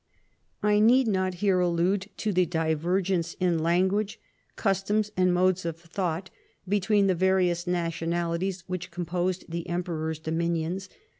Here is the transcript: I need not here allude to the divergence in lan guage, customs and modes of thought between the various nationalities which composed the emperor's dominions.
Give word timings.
I 0.63 0.79
need 0.79 1.07
not 1.07 1.35
here 1.45 1.59
allude 1.59 2.07
to 2.17 2.33
the 2.33 2.47
divergence 2.47 3.35
in 3.35 3.59
lan 3.59 3.87
guage, 3.87 4.19
customs 4.55 5.11
and 5.15 5.31
modes 5.31 5.63
of 5.63 5.77
thought 5.77 6.31
between 6.67 7.05
the 7.05 7.13
various 7.13 7.67
nationalities 7.67 8.63
which 8.65 8.89
composed 8.89 9.45
the 9.47 9.69
emperor's 9.69 10.17
dominions. 10.17 10.89